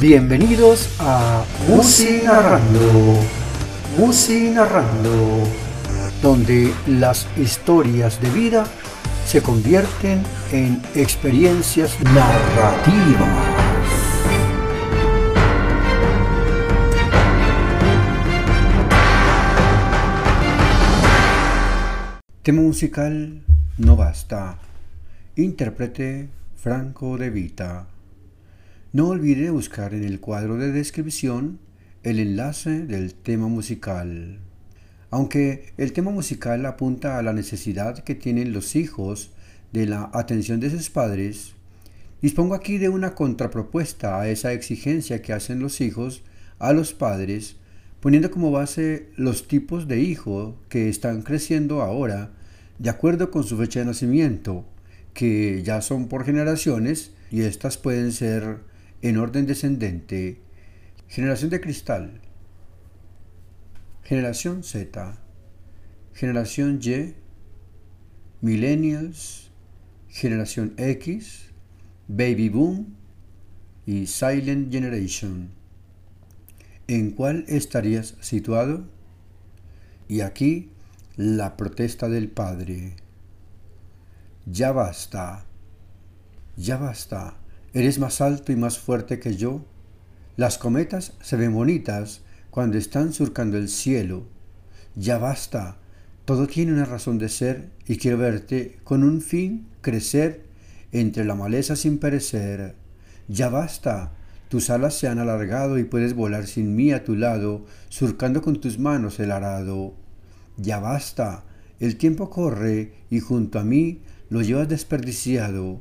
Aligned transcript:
Bienvenidos 0.00 0.96
a 0.98 1.44
Musi 1.68 2.22
Narrando, 2.24 3.20
Musi 3.98 4.48
Narrando, 4.48 5.46
donde 6.22 6.72
las 6.86 7.26
historias 7.36 8.18
de 8.22 8.30
vida 8.30 8.64
se 9.26 9.42
convierten 9.42 10.22
en 10.52 10.80
experiencias 10.94 12.00
narrativas. 12.00 13.28
Tema 22.42 22.62
musical 22.62 23.42
No 23.76 23.96
Basta. 23.96 24.56
Intérprete 25.36 26.30
Franco 26.56 27.18
de 27.18 27.28
Vita. 27.28 27.99
No 28.92 29.06
olvide 29.06 29.50
buscar 29.50 29.94
en 29.94 30.02
el 30.02 30.18
cuadro 30.18 30.56
de 30.56 30.72
descripción 30.72 31.60
el 32.02 32.18
enlace 32.18 32.86
del 32.86 33.14
tema 33.14 33.46
musical. 33.46 34.40
Aunque 35.10 35.72
el 35.76 35.92
tema 35.92 36.10
musical 36.10 36.66
apunta 36.66 37.16
a 37.16 37.22
la 37.22 37.32
necesidad 37.32 38.00
que 38.00 38.16
tienen 38.16 38.52
los 38.52 38.74
hijos 38.74 39.30
de 39.72 39.86
la 39.86 40.10
atención 40.12 40.58
de 40.58 40.70
sus 40.70 40.90
padres, 40.90 41.52
dispongo 42.20 42.54
aquí 42.54 42.78
de 42.78 42.88
una 42.88 43.14
contrapropuesta 43.14 44.20
a 44.20 44.28
esa 44.28 44.52
exigencia 44.52 45.22
que 45.22 45.34
hacen 45.34 45.60
los 45.60 45.80
hijos 45.80 46.24
a 46.58 46.72
los 46.72 46.92
padres, 46.92 47.54
poniendo 48.00 48.32
como 48.32 48.50
base 48.50 49.10
los 49.14 49.46
tipos 49.46 49.86
de 49.86 50.00
hijo 50.00 50.56
que 50.68 50.88
están 50.88 51.22
creciendo 51.22 51.82
ahora 51.82 52.32
de 52.80 52.90
acuerdo 52.90 53.30
con 53.30 53.44
su 53.44 53.56
fecha 53.56 53.78
de 53.78 53.86
nacimiento, 53.86 54.64
que 55.14 55.62
ya 55.62 55.80
son 55.80 56.08
por 56.08 56.24
generaciones 56.24 57.12
y 57.30 57.42
estas 57.42 57.78
pueden 57.78 58.10
ser 58.10 58.68
en 59.02 59.16
orden 59.16 59.46
descendente, 59.46 60.40
generación 61.08 61.50
de 61.50 61.60
cristal, 61.60 62.20
generación 64.02 64.62
Z, 64.62 65.18
generación 66.14 66.80
Y, 66.82 67.14
millennials, 68.40 69.50
generación 70.08 70.74
X, 70.76 71.50
baby 72.08 72.48
boom 72.48 72.96
y 73.86 74.06
silent 74.06 74.72
generation. 74.72 75.50
¿En 76.88 77.12
cuál 77.12 77.44
estarías 77.48 78.16
situado? 78.20 78.84
Y 80.08 80.22
aquí 80.22 80.70
la 81.16 81.56
protesta 81.56 82.08
del 82.08 82.28
padre. 82.28 82.96
Ya 84.46 84.72
basta, 84.72 85.44
ya 86.56 86.78
basta. 86.78 87.36
¿Eres 87.72 88.00
más 88.00 88.20
alto 88.20 88.50
y 88.50 88.56
más 88.56 88.80
fuerte 88.80 89.20
que 89.20 89.36
yo? 89.36 89.64
Las 90.36 90.58
cometas 90.58 91.12
se 91.22 91.36
ven 91.36 91.54
bonitas 91.54 92.22
cuando 92.50 92.78
están 92.78 93.12
surcando 93.12 93.58
el 93.58 93.68
cielo. 93.68 94.24
Ya 94.96 95.18
basta. 95.18 95.76
Todo 96.24 96.48
tiene 96.48 96.72
una 96.72 96.84
razón 96.84 97.18
de 97.18 97.28
ser 97.28 97.70
y 97.86 97.96
quiero 97.96 98.18
verte 98.18 98.80
con 98.82 99.04
un 99.04 99.20
fin 99.20 99.68
crecer 99.82 100.46
entre 100.90 101.24
la 101.24 101.36
maleza 101.36 101.76
sin 101.76 101.98
perecer. 101.98 102.74
Ya 103.28 103.48
basta. 103.50 104.14
Tus 104.48 104.68
alas 104.68 104.94
se 104.94 105.06
han 105.06 105.20
alargado 105.20 105.78
y 105.78 105.84
puedes 105.84 106.14
volar 106.14 106.48
sin 106.48 106.74
mí 106.74 106.90
a 106.90 107.04
tu 107.04 107.14
lado, 107.14 107.66
surcando 107.88 108.42
con 108.42 108.60
tus 108.60 108.80
manos 108.80 109.20
el 109.20 109.30
arado. 109.30 109.94
Ya 110.56 110.80
basta. 110.80 111.44
El 111.78 111.96
tiempo 111.98 112.30
corre 112.30 112.94
y 113.10 113.20
junto 113.20 113.60
a 113.60 113.64
mí 113.64 114.00
lo 114.28 114.42
llevas 114.42 114.68
desperdiciado. 114.68 115.80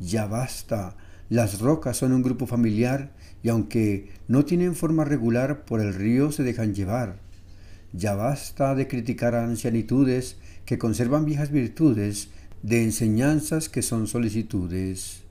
Ya 0.00 0.26
basta. 0.26 0.96
Las 1.30 1.60
rocas 1.60 1.96
son 1.96 2.12
un 2.12 2.22
grupo 2.22 2.48
familiar 2.48 3.12
y 3.44 3.50
aunque 3.50 4.10
no 4.26 4.44
tienen 4.44 4.74
forma 4.74 5.04
regular 5.04 5.64
por 5.64 5.80
el 5.80 5.94
río 5.94 6.32
se 6.32 6.42
dejan 6.42 6.74
llevar. 6.74 7.20
Ya 7.92 8.16
basta 8.16 8.74
de 8.74 8.88
criticar 8.88 9.36
ancianitudes 9.36 10.38
que 10.64 10.76
conservan 10.76 11.24
viejas 11.24 11.52
virtudes, 11.52 12.30
de 12.62 12.82
enseñanzas 12.82 13.68
que 13.68 13.82
son 13.82 14.08
solicitudes. 14.08 15.22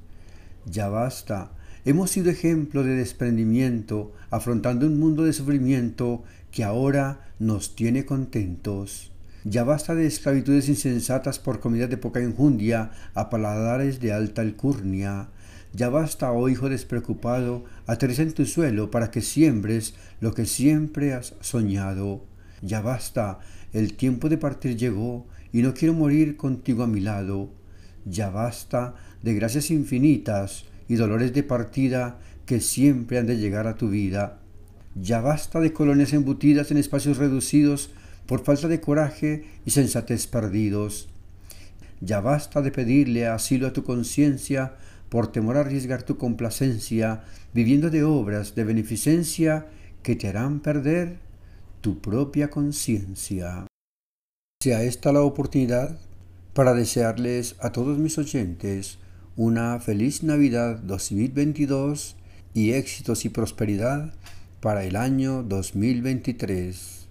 Ya 0.66 0.88
basta. 0.88 1.52
Hemos 1.84 2.12
sido 2.12 2.30
ejemplo 2.30 2.84
de 2.84 2.96
desprendimiento, 2.96 4.14
afrontando 4.30 4.88
un 4.88 5.00
mundo 5.00 5.26
de 5.26 5.34
sufrimiento 5.34 6.24
que 6.52 6.64
ahora 6.64 7.28
nos 7.40 7.76
tiene 7.76 8.06
contentos. 8.06 9.12
Ya 9.44 9.66
basta 9.66 9.96
de 9.96 10.06
esclavitudes 10.06 10.70
insensatas 10.70 11.40
por 11.40 11.60
comidas 11.60 11.90
de 11.90 11.98
poca 11.98 12.22
enjundia 12.22 12.92
a 13.14 13.30
paladares 13.30 14.00
de 14.00 14.14
alta 14.14 14.42
alcurnia. 14.42 15.28
Ya 15.74 15.90
basta, 15.90 16.32
oh 16.32 16.50
hijo 16.50 16.68
despreocupado, 16.70 17.64
aterriza 17.86 18.24
en 18.24 18.34
tu 18.34 18.46
suelo 18.46 18.90
para 18.90 19.12
que 19.12 19.22
siembres 19.22 19.94
lo 20.20 20.34
que 20.34 20.46
siempre 20.46 21.14
has 21.14 21.36
soñado. 21.42 22.24
Ya 22.62 22.82
basta, 22.82 23.40
el 23.72 23.94
tiempo 23.94 24.30
de 24.30 24.38
partir 24.38 24.76
llegó 24.78 25.28
y 25.54 25.62
no 25.62 25.74
quiero 25.74 25.94
morir 25.94 26.38
contigo 26.38 26.84
a 26.84 26.88
mi 26.88 27.00
lado. 27.00 27.50
Ya 28.06 28.30
basta 28.30 28.96
de 29.22 29.36
gracias 29.36 29.70
infinitas 29.70 30.66
y 30.88 30.96
dolores 30.96 31.34
de 31.34 31.44
partida 31.44 32.20
que 32.46 32.60
siempre 32.60 33.20
han 33.20 33.28
de 33.28 33.38
llegar 33.38 33.68
a 33.68 33.76
tu 33.76 33.90
vida. 33.90 34.40
Ya 34.96 35.22
basta 35.22 35.60
de 35.60 35.72
colonias 35.72 36.14
embutidas 36.14 36.72
en 36.72 36.78
espacios 36.78 37.18
reducidos 37.18 37.92
por 38.26 38.44
falta 38.44 38.68
de 38.68 38.82
coraje 38.82 39.46
y 39.66 39.72
sensatez 39.72 40.26
perdidos. 40.26 41.10
Ya 42.02 42.22
basta 42.22 42.62
de 42.62 42.72
pedirle 42.72 43.28
asilo 43.28 43.68
a 43.68 43.74
tu 43.74 43.84
conciencia 43.84 44.74
por 45.10 45.32
temor 45.32 45.58
a 45.58 45.62
arriesgar 45.62 46.04
tu 46.04 46.18
complacencia, 46.18 47.24
viviendo 47.54 47.90
de 47.90 48.04
obras 48.04 48.56
de 48.56 48.64
beneficencia 48.64 49.66
que 50.04 50.16
te 50.16 50.28
harán 50.28 50.60
perder 50.60 51.18
tu 51.82 52.00
propia 52.00 52.50
conciencia. 52.50 53.66
Sea 54.62 54.84
esta 54.84 55.12
la 55.12 55.22
oportunidad 55.22 55.98
para 56.54 56.74
desearles 56.74 57.56
a 57.60 57.72
todos 57.72 57.98
mis 57.98 58.18
oyentes 58.18 59.00
una 59.36 59.80
feliz 59.80 60.24
Navidad 60.24 60.80
2022 60.80 62.16
y 62.54 62.72
éxitos 62.72 63.24
y 63.26 63.30
prosperidad 63.30 64.14
para 64.60 64.84
el 64.84 64.98
año 64.98 65.44
2023. 65.44 67.08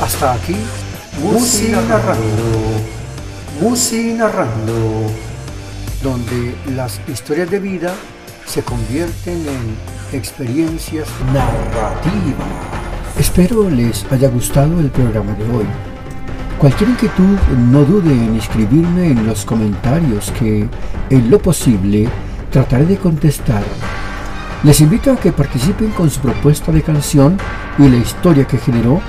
Hasta 0.00 0.34
aquí, 0.34 0.54
Musi 1.20 1.68
narrando, 1.72 2.14
Musi 3.60 4.12
narrando 4.12 5.29
donde 6.02 6.54
las 6.74 7.00
historias 7.08 7.50
de 7.50 7.58
vida 7.58 7.94
se 8.46 8.62
convierten 8.62 9.46
en 9.46 10.18
experiencias 10.18 11.08
narrativas. 11.32 12.48
Espero 13.18 13.68
les 13.68 14.04
haya 14.10 14.28
gustado 14.28 14.80
el 14.80 14.90
programa 14.90 15.32
de 15.34 15.44
hoy. 15.44 15.66
Cualquier 16.58 16.90
inquietud 16.90 17.38
no 17.70 17.84
dude 17.84 18.12
en 18.12 18.36
escribirme 18.36 19.08
en 19.08 19.26
los 19.26 19.44
comentarios 19.44 20.30
que, 20.32 20.68
en 21.10 21.30
lo 21.30 21.38
posible, 21.38 22.08
trataré 22.50 22.86
de 22.86 22.96
contestar. 22.96 23.62
Les 24.62 24.80
invito 24.80 25.10
a 25.10 25.16
que 25.16 25.32
participen 25.32 25.90
con 25.92 26.10
su 26.10 26.20
propuesta 26.20 26.70
de 26.70 26.82
canción 26.82 27.38
y 27.78 27.88
la 27.88 27.96
historia 27.96 28.46
que 28.46 28.58
generó 28.58 29.00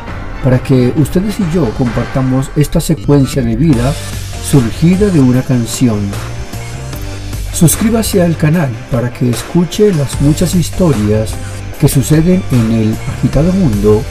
para 0.43 0.59
que 0.59 0.93
ustedes 0.95 1.39
y 1.39 1.45
yo 1.53 1.69
compartamos 1.71 2.49
esta 2.55 2.79
secuencia 2.79 3.41
de 3.41 3.55
vida 3.55 3.93
surgida 4.43 5.09
de 5.09 5.19
una 5.19 5.41
canción. 5.41 5.99
Suscríbase 7.53 8.21
al 8.21 8.37
canal 8.37 8.69
para 8.91 9.11
que 9.11 9.29
escuche 9.29 9.93
las 9.93 10.19
muchas 10.21 10.55
historias 10.55 11.33
que 11.79 11.87
suceden 11.87 12.43
en 12.51 12.71
el 12.71 12.95
agitado 13.17 13.51
mundo 13.53 14.03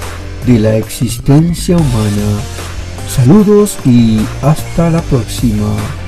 de 0.47 0.59
la 0.59 0.77
existencia 0.77 1.77
humana. 1.77 2.41
Saludos 3.09 3.79
y 3.85 4.21
hasta 4.43 4.91
la 4.91 5.03
próxima. 5.03 6.00